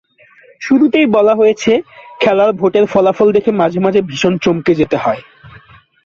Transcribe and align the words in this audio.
শুরুতেই 0.61 1.07
বলা 1.07 1.33
হয়েছে, 1.35 1.71
খেলার 2.19 2.51
ভোটের 2.53 2.85
ফলাফল 2.85 3.27
দেখে 3.31 3.51
মাঝে 3.51 3.79
মাঝে 3.79 3.99
ভীষণ 4.01 4.33
চমকে 4.37 4.71
যেতে 4.75 4.97
হয়। 4.97 5.21